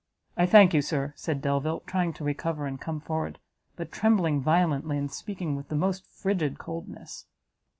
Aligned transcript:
"I 0.35 0.47
thank 0.47 0.73
you, 0.73 0.81
Sir!" 0.81 1.13
said 1.15 1.43
Delvile, 1.43 1.81
trying 1.81 2.11
to 2.13 2.23
recover 2.23 2.65
and 2.65 2.81
come 2.81 2.99
forward, 3.01 3.37
but 3.75 3.91
trembling 3.91 4.41
violently, 4.41 4.97
and 4.97 5.11
speaking 5.11 5.55
with 5.55 5.67
the 5.69 5.75
most 5.75 6.07
frigid 6.07 6.57
coldness. 6.57 7.27